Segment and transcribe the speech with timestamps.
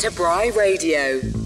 [0.00, 1.39] to Bry Radio.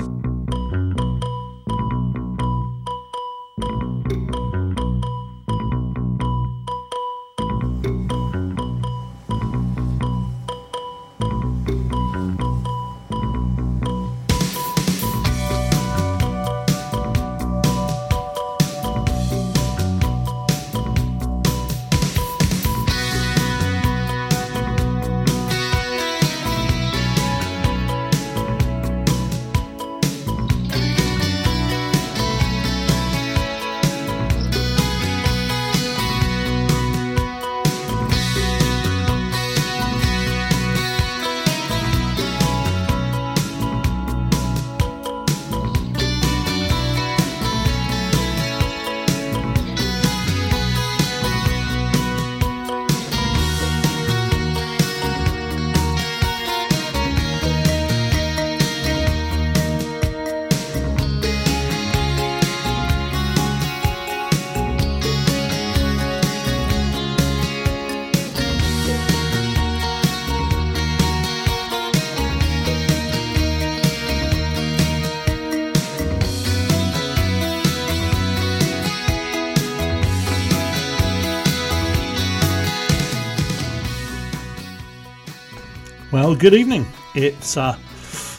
[86.14, 86.86] Well, good evening.
[87.16, 87.72] It's uh,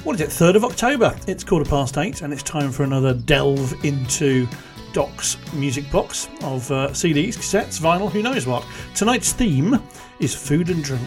[0.05, 0.31] what is it?
[0.31, 1.13] Third of October.
[1.27, 4.47] It's quarter past eight, and it's time for another delve into
[4.93, 8.65] Doc's music box of uh, CDs, cassettes, vinyl, who knows what.
[8.95, 9.77] Tonight's theme
[10.21, 11.05] is food and drink.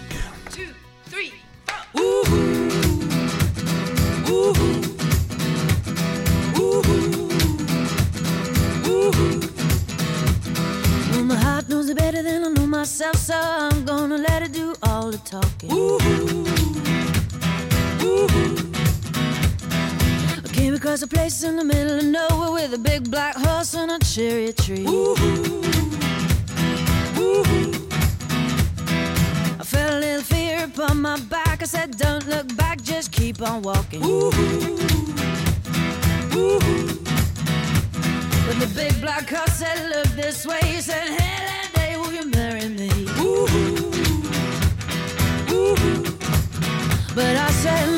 [0.50, 0.69] Two,
[1.05, 1.33] three,
[1.66, 2.02] four.
[2.02, 2.24] Ooh.
[4.28, 4.52] Ooh.
[8.86, 9.41] Ooh.
[11.12, 14.52] Well, my heart knows it better than I know myself, so I'm gonna let it
[14.52, 15.70] do all the talking.
[15.70, 16.48] I
[20.89, 23.98] across a place in the middle of nowhere with a big black horse and a
[23.98, 24.86] cherry tree.
[29.61, 31.61] I felt a little fear upon my back.
[31.61, 34.01] I said, Don't look back, just keep on walking.
[34.01, 34.30] When
[38.58, 42.30] the big black horse said, Look this way, he said, Hey, that day, will you
[42.30, 42.89] marry me?
[47.14, 47.98] But I said,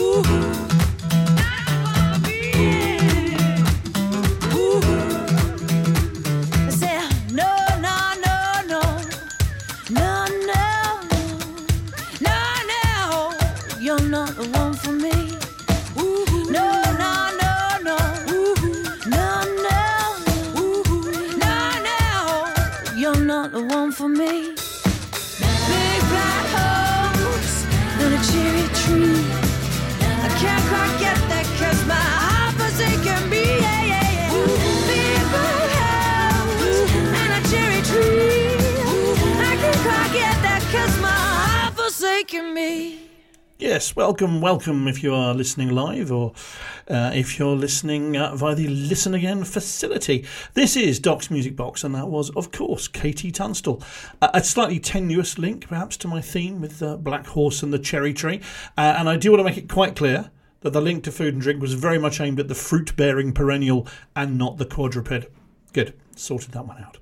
[0.00, 0.69] Ooh.
[42.00, 42.98] Forsaken me.
[43.58, 46.32] Yes, welcome, welcome if you are listening live or
[46.88, 50.24] uh, if you're listening uh, via the Listen Again facility.
[50.54, 53.82] This is Doc's Music Box, and that was, of course, KT Tunstall.
[54.22, 58.14] A slightly tenuous link, perhaps, to my theme with the Black Horse and the Cherry
[58.14, 58.40] Tree.
[58.78, 60.30] Uh, and I do want to make it quite clear
[60.62, 63.34] that the link to food and drink was very much aimed at the fruit bearing
[63.34, 63.86] perennial
[64.16, 65.26] and not the quadruped.
[65.74, 65.94] Good.
[66.16, 66.98] sorted that one out.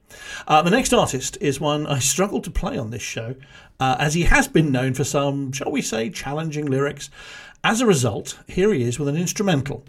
[0.46, 3.34] Uh, the next artist is one I struggled to play on this show,
[3.80, 7.10] uh, as he has been known for some, shall we say, challenging lyrics.
[7.62, 9.84] As a result, here he is with an instrumental.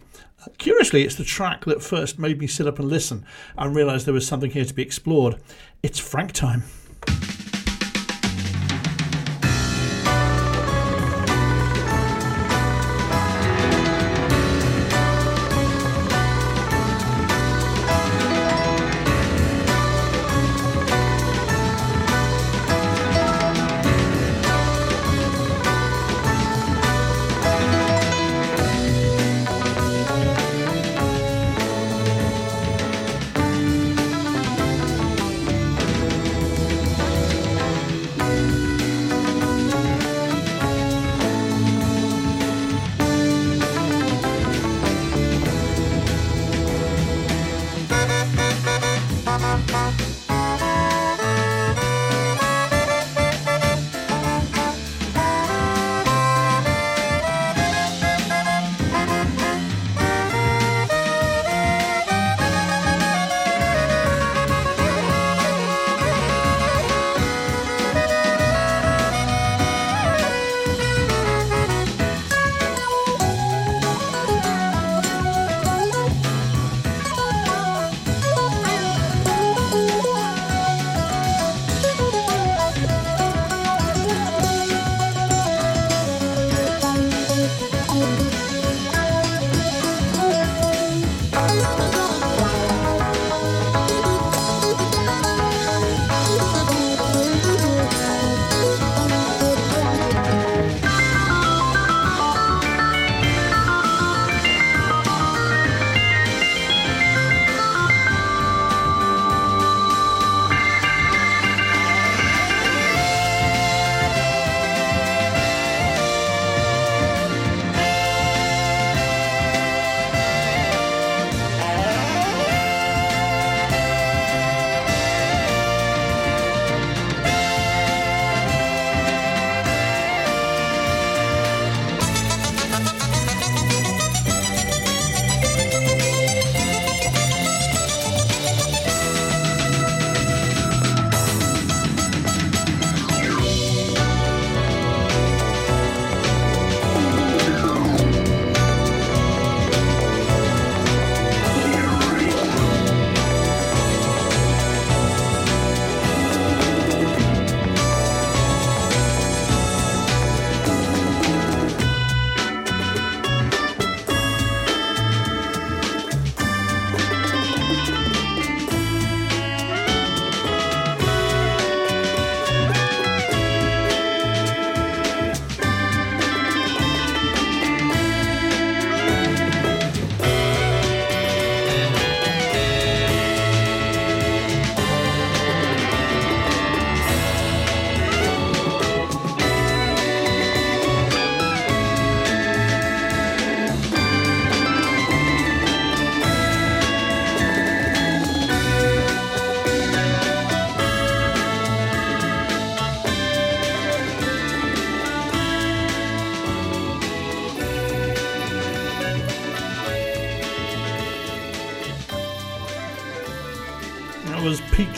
[0.57, 3.25] Curiously, it's the track that first made me sit up and listen
[3.57, 5.36] and realise there was something here to be explored.
[5.83, 6.63] It's Frank time.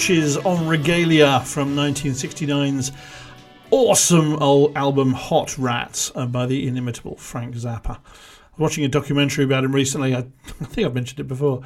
[0.01, 2.91] Was Peaches en Regalia from 1969's
[3.69, 7.97] awesome old album Hot Rats uh, by the inimitable Frank Zappa.
[7.97, 7.99] I
[8.53, 10.15] was watching a documentary about him recently.
[10.15, 10.19] I,
[10.61, 11.61] I think I've mentioned it before.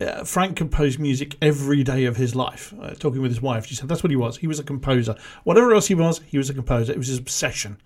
[0.00, 2.72] Uh, Frank composed music every day of his life.
[2.80, 4.36] Uh, talking with his wife, she said that's what he was.
[4.36, 5.16] He was a composer.
[5.42, 6.92] Whatever else he was, he was a composer.
[6.92, 7.78] It was his obsession.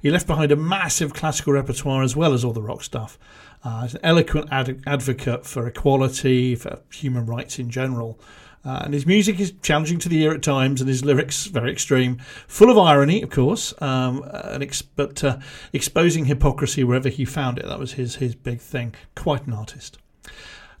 [0.00, 3.18] He left behind a massive classical repertoire as well as all the rock stuff.
[3.62, 8.18] Uh, he's an eloquent ad- advocate for equality, for human rights in general.
[8.64, 11.72] Uh, and his music is challenging to the ear at times, and his lyrics very
[11.72, 15.38] extreme, full of irony, of course, um, and ex- but uh,
[15.72, 17.66] exposing hypocrisy wherever he found it.
[17.66, 18.94] That was his his big thing.
[19.14, 19.98] Quite an artist.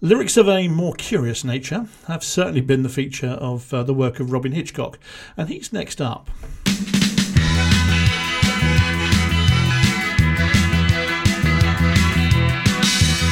[0.02, 4.20] Lyrics of a more curious nature have certainly been the feature of uh, the work
[4.20, 4.98] of Robyn Hitchcock,
[5.36, 6.28] and he's next up.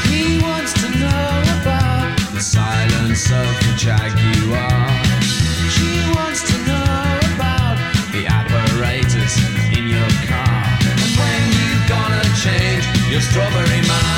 [0.04, 0.40] He
[3.26, 4.70] of the jaguar.
[5.74, 7.76] She wants to know about
[8.12, 9.36] the apparatus
[9.76, 10.62] in your car.
[10.86, 14.17] And when you gonna change your strawberry mind?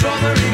[0.00, 0.48] strawberry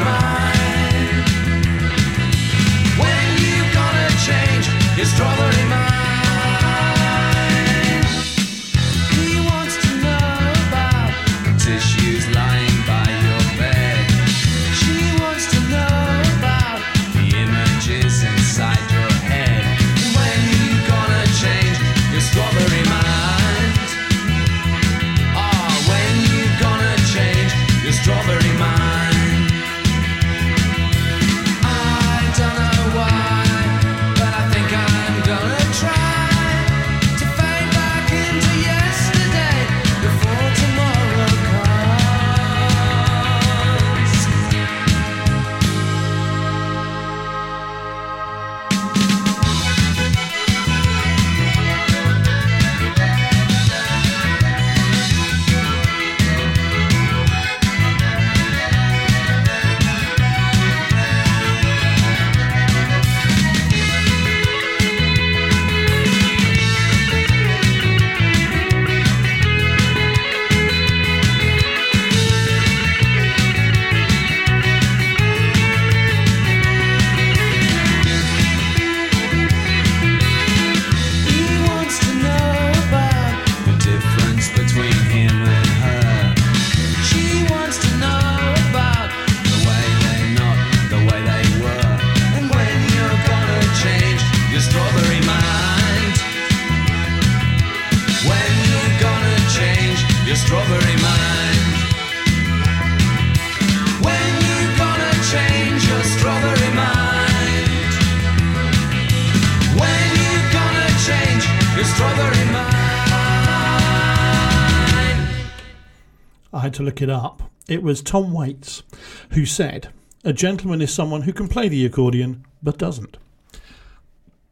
[116.75, 117.51] to look it up.
[117.67, 118.83] It was Tom Waits
[119.31, 119.89] who said,
[120.23, 123.17] A gentleman is someone who can play the accordion but doesn't.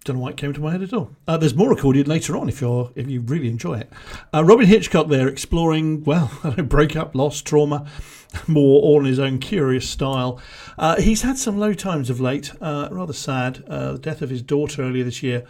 [0.04, 1.12] Don't know why it came to my head at all.
[1.28, 3.90] Uh, there's more accordion later on if you're if you really enjoy it.
[4.34, 6.30] Uh, Robyn Hitchcock there exploring well
[6.66, 7.88] breakup, loss, trauma,
[8.48, 10.42] more all in his own curious style.
[10.78, 13.64] Uh, he's had some low times of late, uh, rather sad.
[13.68, 15.46] Uh, the death of his daughter earlier this year,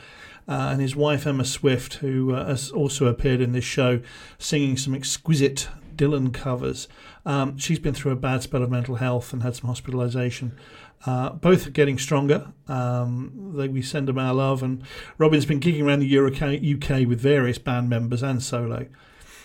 [0.48, 4.02] uh, and his wife Emma Swift, who uh, has also appeared in this show,
[4.38, 6.88] singing some exquisite Dylan covers.
[7.26, 10.52] Um, she's been through a bad spell of mental health and had some hospitalisation.
[11.06, 12.54] Uh, both are getting stronger.
[12.68, 14.84] Um, they, we send them our love, and
[15.18, 18.88] Robyn's been gigging around the Euro- UK with various band members and solo.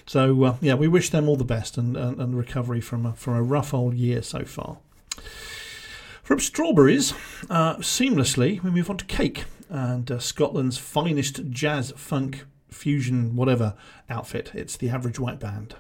[0.07, 3.14] So uh, yeah, we wish them all the best and, and, and recovery from a,
[3.14, 4.78] from a rough old year so far.
[6.23, 7.12] From strawberries,
[7.50, 13.75] uh, seamlessly, we move on to cake and uh, Scotland's finest jazz, funk, fusion, whatever
[14.09, 14.52] outfit.
[14.55, 15.75] It's the Average White Band.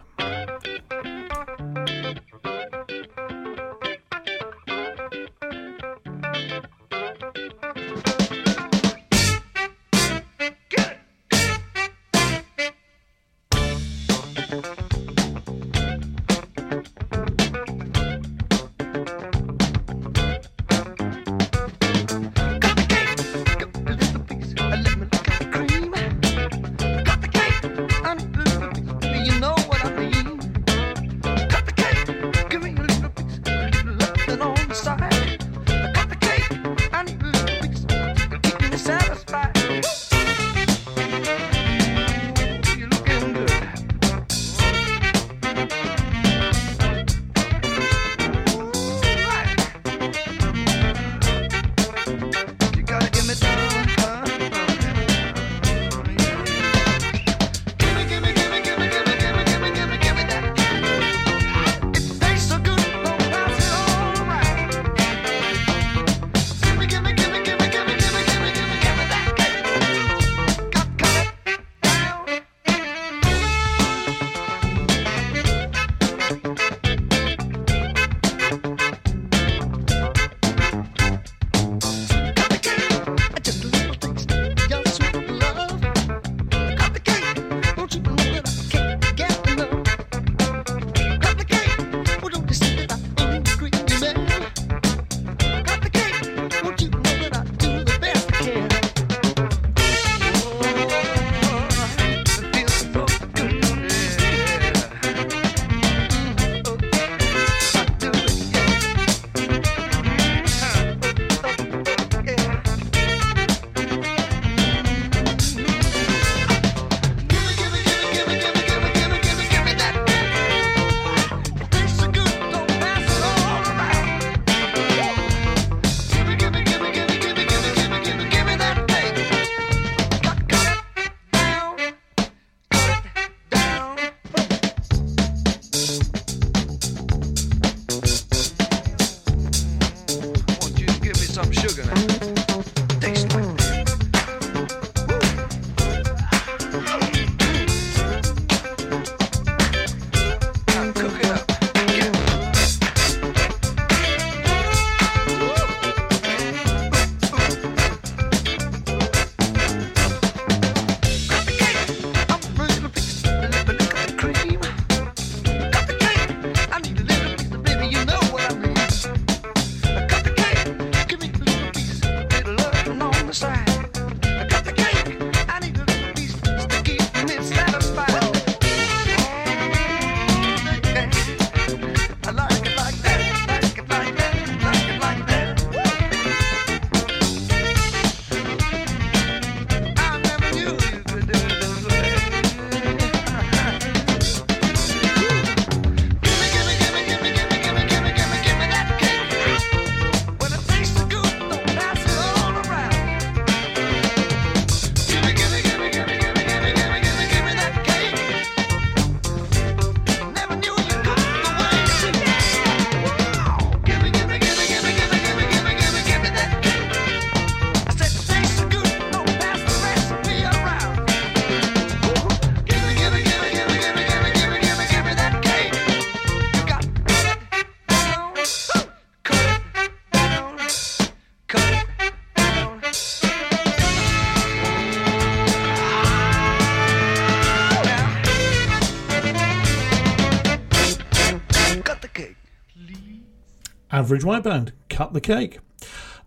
[244.08, 245.58] Average White Band, Cut the Cake.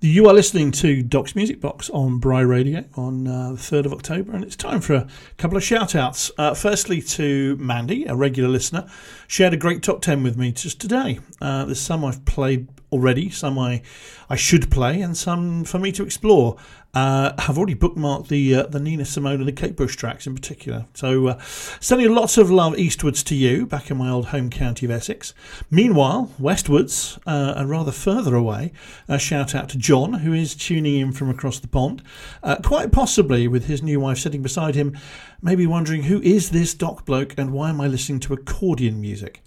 [0.01, 3.93] You are listening to Doc's Music Box on Bry Radio on uh, the 3rd of
[3.93, 6.29] October, and it's time for a couple of shout outs.
[6.37, 8.87] Uh, firstly, to Mandy, a regular listener,
[9.25, 11.17] shared a great top 10 with me just today.
[11.41, 13.81] Uh, there's some I've played already, some I,
[14.29, 16.57] I should play, and some for me to explore.
[16.93, 20.35] Uh, I've already bookmarked the uh, the Nina Simone and the Kate Bush tracks in
[20.35, 20.87] particular.
[20.93, 21.39] So, uh,
[21.79, 25.33] sending lots of love eastwards to you, back in my old home county of Essex.
[25.69, 28.73] Meanwhile, westwards, uh, and rather further away,
[29.07, 32.03] a shout out to John, who is tuning in from across the pond,
[32.43, 34.97] uh, quite possibly with his new wife sitting beside him,
[35.41, 39.41] maybe wondering who is this doc bloke and why am I listening to accordion music.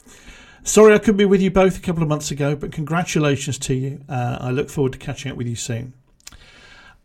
[0.66, 3.74] Sorry I couldn't be with you both a couple of months ago, but congratulations to
[3.74, 4.00] you.
[4.09, 5.92] Uh, I look forward to catching up with you soon.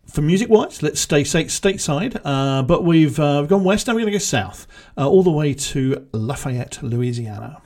[0.07, 3.93] For music wise, let's stay sta- stateside, uh, but we've, uh, we've gone west, now
[3.93, 4.65] we're going to go south,
[4.97, 7.61] uh, all the way to Lafayette, Louisiana.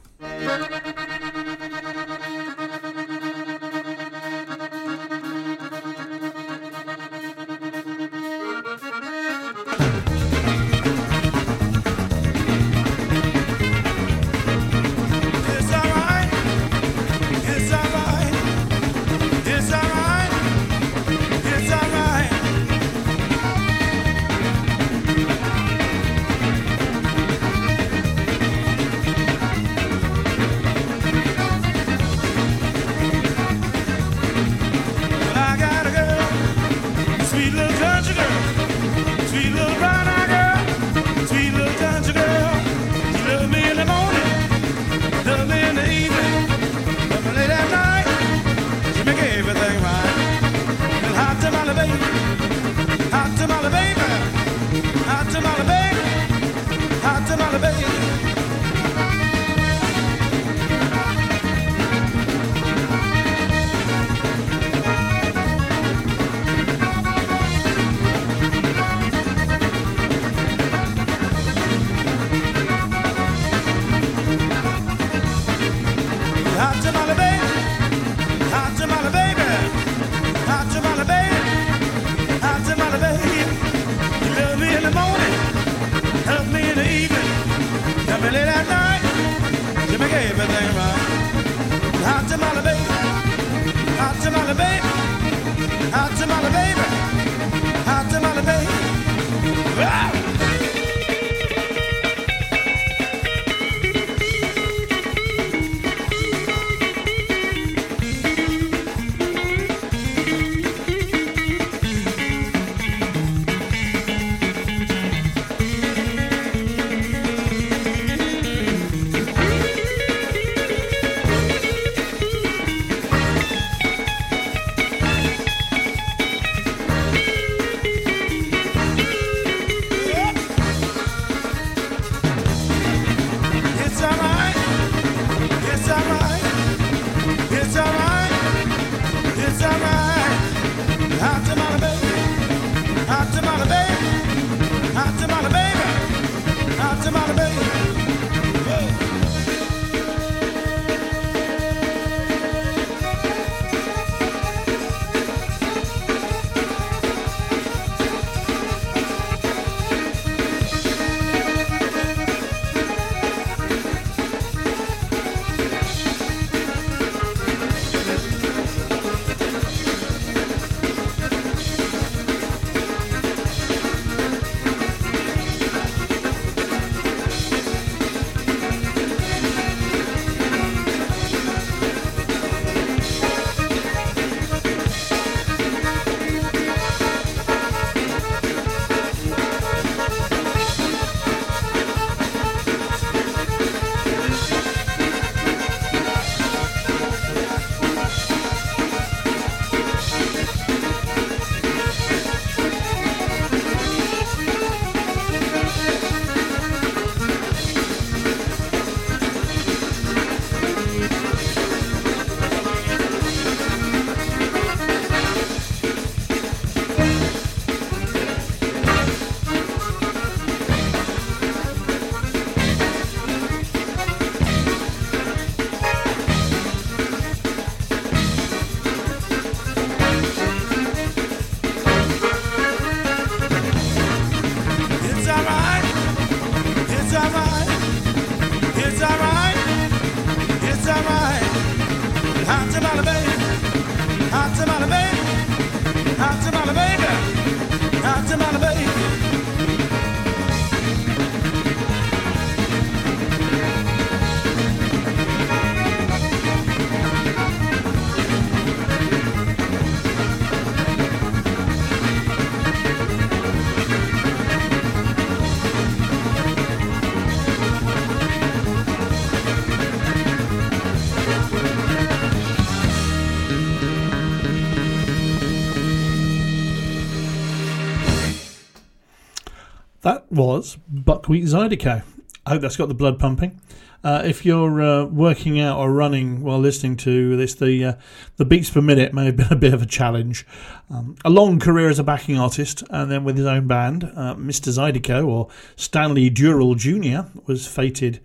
[280.33, 282.03] Was buckwheat Zydeco.
[282.45, 283.61] I hope that's got the blood pumping.
[284.03, 287.93] Uh, if you're uh, working out or running while listening to this, the uh,
[288.35, 290.45] the beats per minute may have been a bit of a challenge.
[290.89, 294.35] Um, a long career as a backing artist, and then with his own band, uh,
[294.35, 294.69] Mr.
[294.73, 297.29] Zydeco or Stanley Dural Jr.
[297.45, 298.19] was fated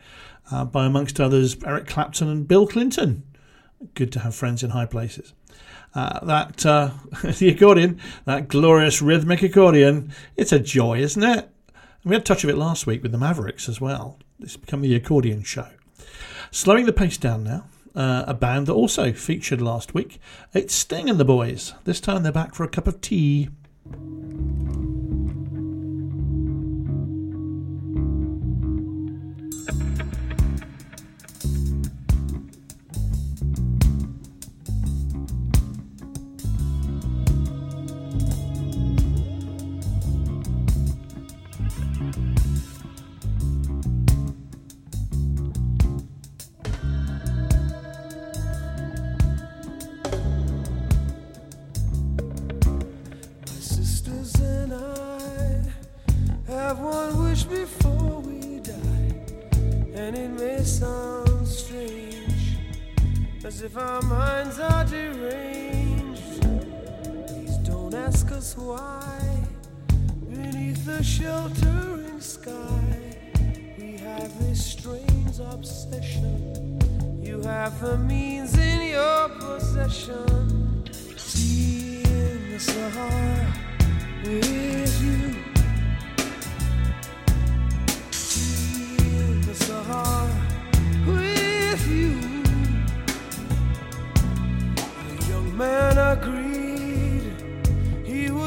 [0.50, 3.22] uh, by, amongst others, Eric Clapton and Bill Clinton.
[3.94, 5.32] Good to have friends in high places.
[5.94, 6.56] Uh, that
[7.38, 11.48] the accordion, that glorious rhythmic accordion, it's a joy, isn't it?
[12.04, 14.18] We had a touch of it last week with the Mavericks as well.
[14.40, 15.68] It's become the accordion show.
[16.50, 20.20] Slowing the pace down now, uh, a band that also featured last week.
[20.54, 21.74] It's Sting and the Boys.
[21.84, 23.50] This time they're back for a cup of tea.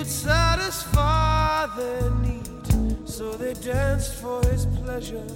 [0.02, 5.28] Would satisfy their need, so they danced for his pleasure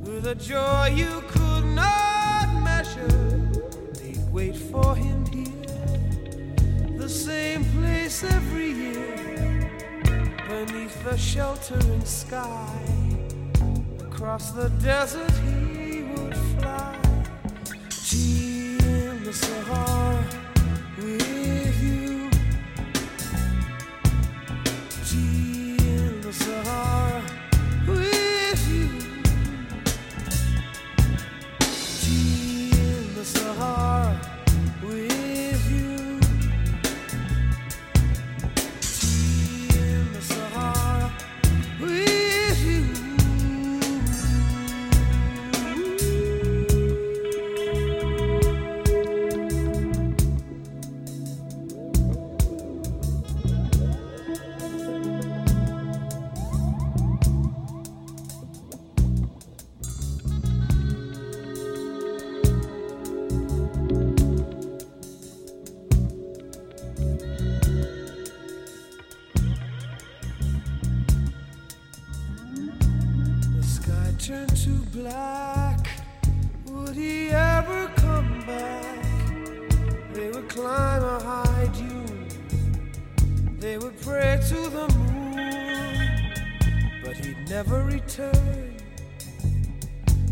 [0.00, 3.50] with a joy you could not measure.
[3.98, 9.70] They'd wait for him here, the same place every year,
[10.48, 12.78] beneath the sheltering sky.
[14.00, 16.98] Across the desert he would fly.
[17.90, 20.24] Tea in the Sahara
[20.96, 22.03] with you.
[26.44, 27.22] Sahara
[34.82, 35.23] with
[80.54, 82.28] climb a high dune.
[83.58, 85.34] They would pray to the moon.
[87.02, 88.76] But he'd never return.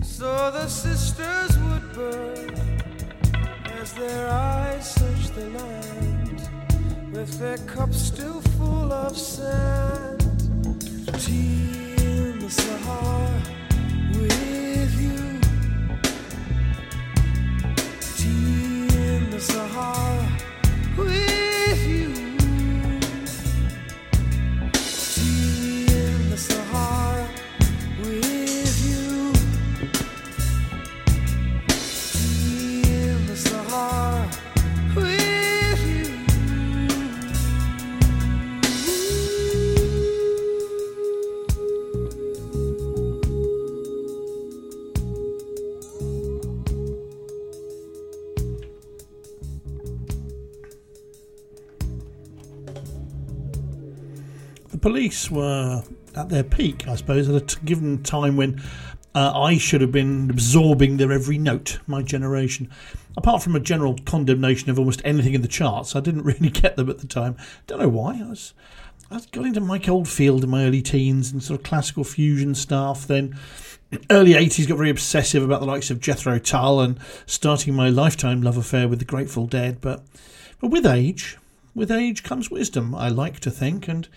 [0.01, 2.55] So the sisters would burn
[3.81, 6.49] as their eyes searched the land
[7.13, 10.21] with their cups still full of sand.
[11.19, 13.43] Tea in the Sahara
[14.15, 15.41] with you.
[18.17, 20.12] Tea in the Sahara
[55.31, 55.83] were
[56.15, 58.63] at their peak, I suppose, at a t- given time when
[59.15, 62.71] uh, I should have been absorbing their every note, my generation.
[63.17, 66.77] Apart from a general condemnation of almost anything in the charts, I didn't really get
[66.77, 67.37] them at the time.
[67.67, 68.21] Don't know why.
[68.21, 68.55] I was,
[69.11, 73.07] I got into Mike Oldfield in my early teens and sort of classical fusion stuff.
[73.07, 73.39] Then,
[74.11, 78.43] early 80s, got very obsessive about the likes of Jethro Tull and starting my lifetime
[78.43, 79.81] love affair with the Grateful Dead.
[79.81, 80.03] But,
[80.61, 81.37] but with age,
[81.75, 84.09] with age comes wisdom, I like to think, and,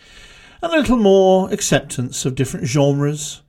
[0.61, 3.41] and a little more acceptance of different genres,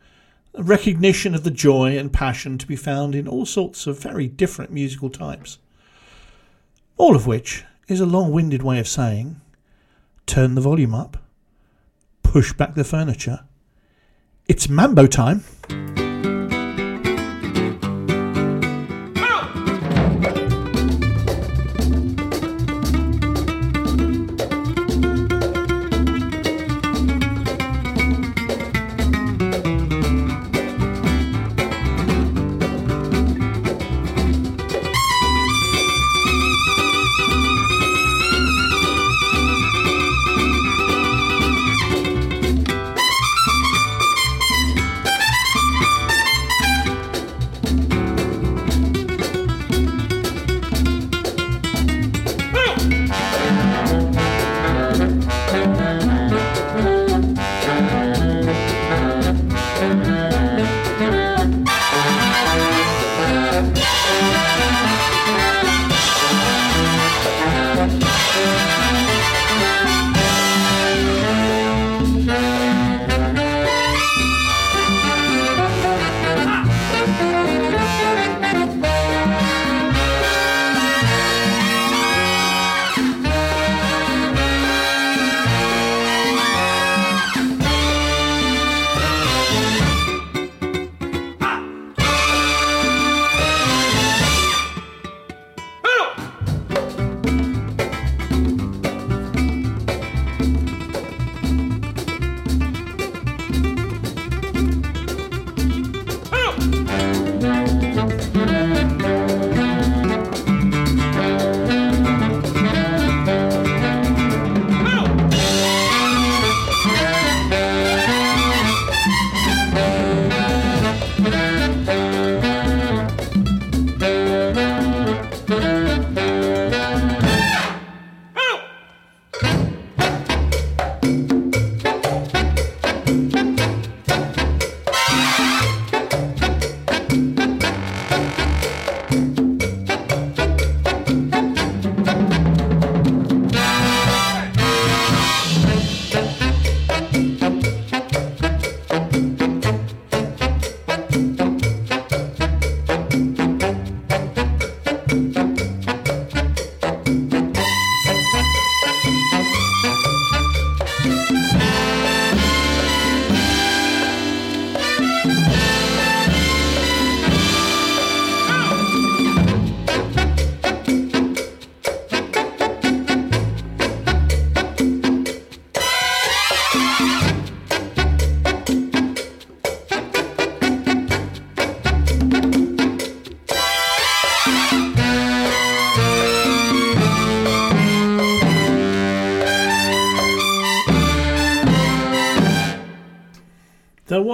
[0.58, 4.70] recognition of the joy and passion to be found in all sorts of very different
[4.70, 5.58] musical types.
[6.96, 9.40] All of which is a long winded way of saying
[10.26, 11.18] turn the volume up,
[12.22, 13.44] push back the furniture.
[14.48, 15.44] It's mambo time.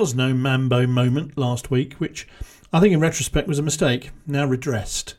[0.03, 2.27] Was no Mambo moment last week, which
[2.73, 5.15] I think in retrospect was a mistake, now redressed.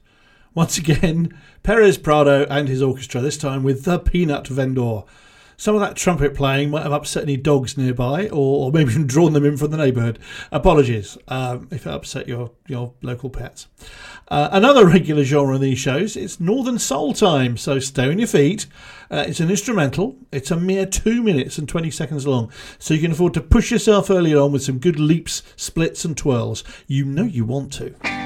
[0.53, 5.03] Once again, Perez Prado and his orchestra, this time with the Peanut Vendor.
[5.57, 9.07] Some of that trumpet playing might have upset any dogs nearby, or, or maybe even
[9.07, 10.19] drawn them in from the neighbourhood.
[10.51, 13.67] Apologies um, if it upset your, your local pets.
[14.29, 18.27] Uh, another regular genre in these shows is Northern Soul Time, so stay on your
[18.27, 18.65] feet.
[19.11, 20.17] Uh, it's an instrumental.
[20.31, 23.71] It's a mere two minutes and 20 seconds long, so you can afford to push
[23.71, 26.63] yourself early on with some good leaps, splits, and twirls.
[26.87, 28.22] You know you want to.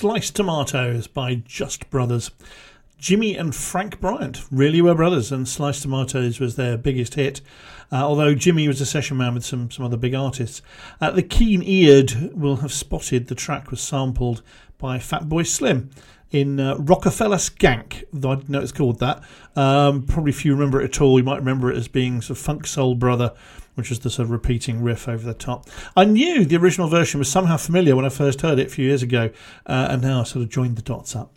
[0.00, 2.30] Sliced Tomatoes by Just Brothers.
[2.96, 7.42] Jimmy and Frank Bryant really were brothers, and Sliced Tomatoes was their biggest hit.
[7.92, 10.62] Uh, although Jimmy was a session man with some, some other big artists.
[11.02, 14.40] Uh, the keen eared will have spotted the track was sampled
[14.78, 15.90] by Fatboy Slim
[16.30, 19.22] in uh, Rockafeller Skank, though I didn't know it's called that.
[19.54, 22.38] Um, probably if you remember it at all, you might remember it as being sort
[22.38, 23.34] of Funk Soul Brother,
[23.80, 25.68] which was the sort of repeating riff over the top.
[25.96, 28.86] I knew the original version was somehow familiar when I first heard it a few
[28.86, 29.30] years ago,
[29.66, 31.32] uh, and now I sort of joined the dots up.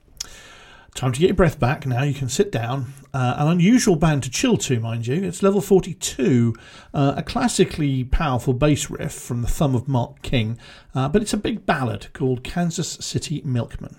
[0.93, 1.87] Time to get your breath back.
[1.87, 2.93] Now you can sit down.
[3.13, 5.23] Uh, an unusual band to chill to, mind you.
[5.23, 6.53] It's level 42,
[6.93, 10.59] uh, a classically powerful bass riff from the thumb of Mark King,
[10.93, 13.97] uh, but it's a big ballad called Kansas City Milkman.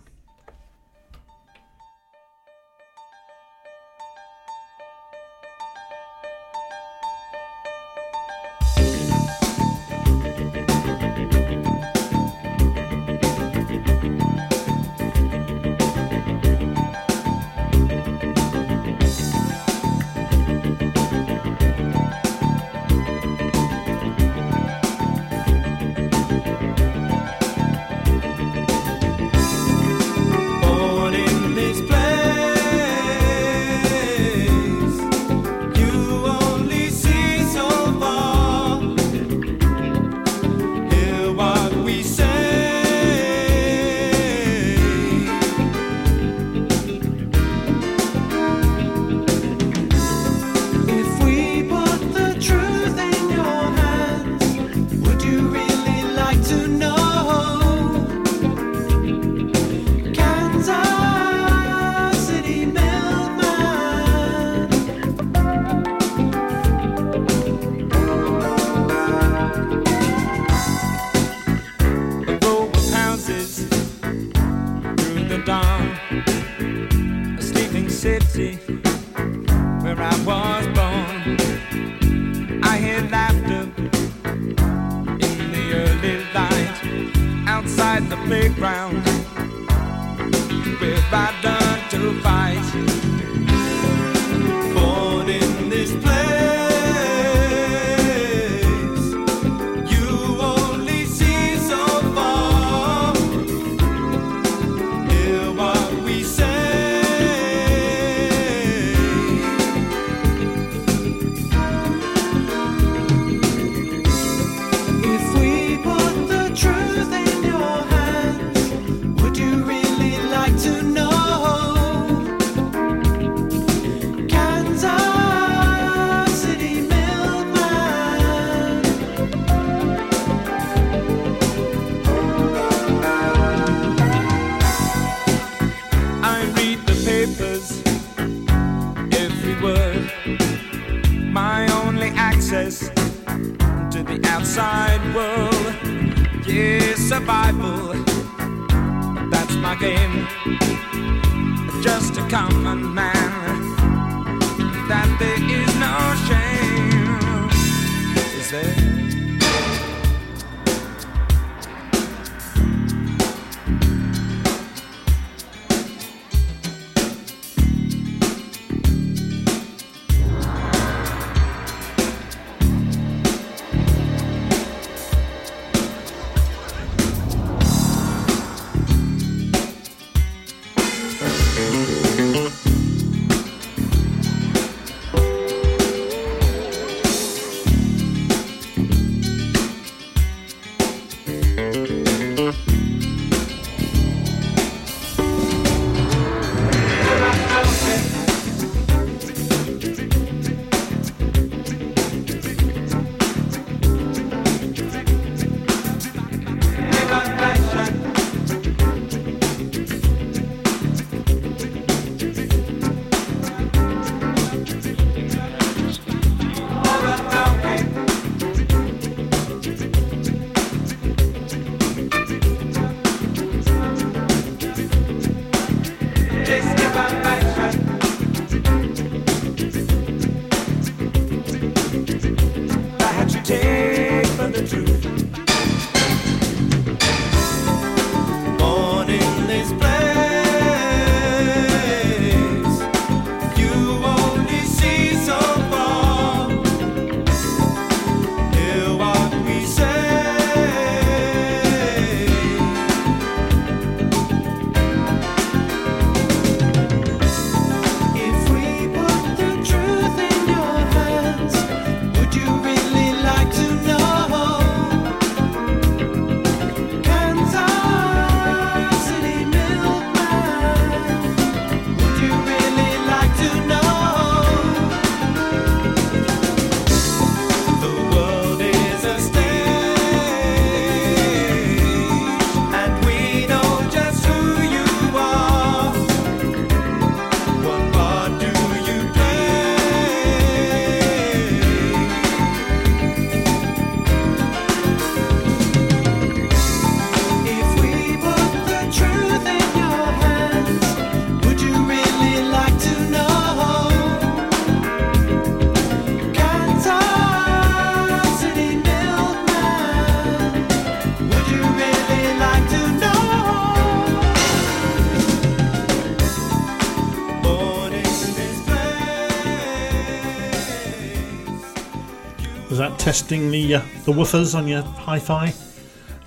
[323.15, 325.55] Testing the uh, the woofers on your hi-fi?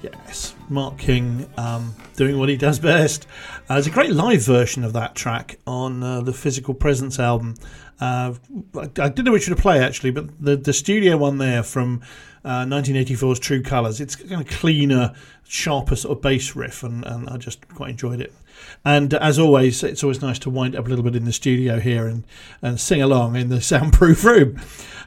[0.02, 3.28] Yes, Mark King um, doing what he does best.
[3.68, 7.56] Uh, there's a great live version of that track on uh, the Physical Presence album.
[8.00, 8.36] Uh,
[8.74, 11.62] I, I didn't know which one to play actually, but the the studio one there
[11.62, 12.04] from
[12.46, 14.00] uh, 1984's True Colors.
[14.00, 15.14] It's kind of cleaner,
[15.46, 18.34] sharper sort of bass riff, and, and I just quite enjoyed it.
[18.86, 21.80] And as always, it's always nice to wind up a little bit in the studio
[21.80, 22.24] here and,
[22.62, 24.60] and sing along in the soundproof room.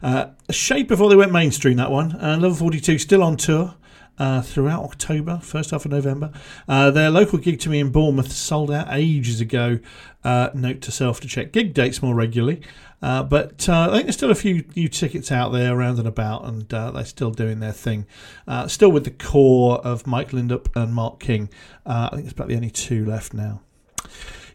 [0.02, 2.12] Uh, before they went mainstream, that one.
[2.20, 3.74] Uh, Level 42 still on tour.
[4.18, 6.30] Uh, throughout October, first half of November.
[6.68, 9.78] Uh, their local gig to me in Bournemouth sold out ages ago.
[10.22, 12.60] Uh, note to self to check gig dates more regularly.
[13.02, 16.08] Uh, but uh, I think there's still a few new tickets out there around and
[16.08, 18.06] about, and uh, they're still doing their thing.
[18.46, 21.48] Uh, still with the core of Mike Lindup and Mark King.
[21.86, 23.62] Uh, I think it's about the only two left now.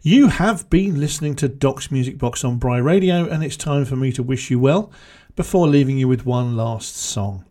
[0.01, 3.95] You have been listening to Doc's Music Box on Bry Radio, and it's time for
[3.95, 4.91] me to wish you well
[5.35, 7.43] before leaving you with one last song.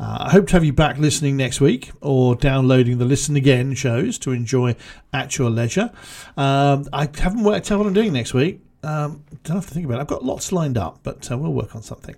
[0.00, 3.74] Uh, I hope to have you back listening next week or downloading the Listen Again
[3.74, 4.76] shows to enjoy
[5.12, 5.90] at your leisure.
[6.36, 8.62] Um, I haven't worked out what I'm doing next week.
[8.82, 10.02] Um, don't have to think about it.
[10.02, 12.14] I've got lots lined up, but uh, we'll work on something.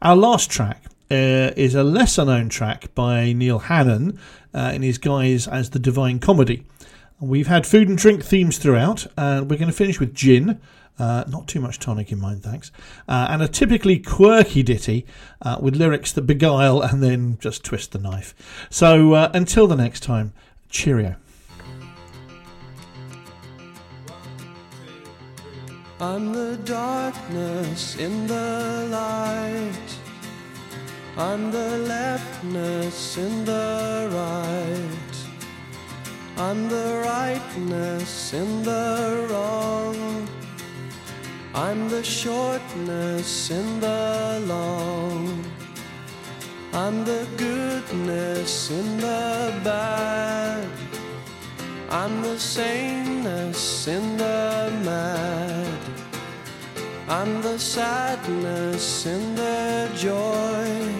[0.00, 4.18] Our last track uh, is a lesser known track by Neil Hannon
[4.54, 6.64] uh, in his guise as the Divine Comedy.
[7.20, 10.60] We've had food and drink themes throughout, and we're going to finish with gin.
[10.98, 12.72] Uh, not too much tonic in mind, thanks.
[13.06, 15.06] Uh, and a typically quirky ditty
[15.42, 18.66] uh, with lyrics that beguile and then just twist the knife.
[18.68, 20.32] So uh, until the next time,
[20.68, 21.16] cheerio.
[26.00, 29.90] I'm the darkness in the light.
[31.16, 35.16] I'm the leftness in the right.
[36.36, 40.28] I'm the rightness in the wrong.
[41.52, 45.44] I'm the shortness in the long.
[46.72, 50.87] I'm the goodness in the bad.
[51.90, 55.78] I'm the saneness in the mad.
[57.08, 60.92] I'm the sadness in the joy.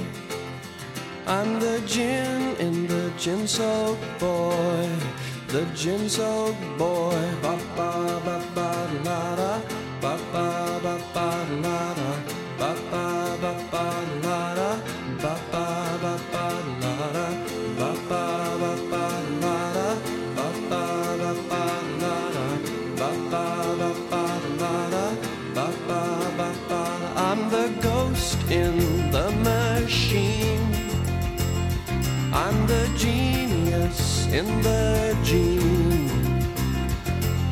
[1.26, 4.88] I'm the gin in the gin soaked boy.
[5.48, 7.20] The gin soaked boy.
[7.42, 7.58] Ba
[34.32, 36.10] in the gene.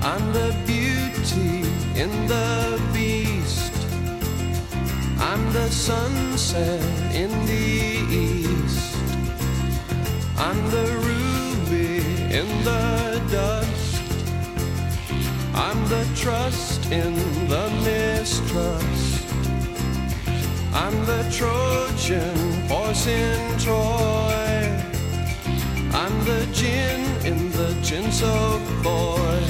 [0.03, 1.65] I'm the beauty
[1.99, 3.73] in the beast.
[5.19, 6.83] I'm the sunset
[7.15, 7.67] in the
[8.15, 8.97] east.
[10.37, 11.99] I'm the ruby
[12.35, 14.03] in the dust.
[15.55, 17.15] I'm the trust in
[17.49, 19.25] the mistrust.
[20.75, 24.46] I'm the Trojan horse in Troy.
[26.27, 29.41] The gin in the gin soaked boy.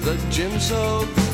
[0.00, 1.25] The gin soaked